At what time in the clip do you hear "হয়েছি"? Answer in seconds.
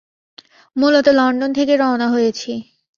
2.09-2.51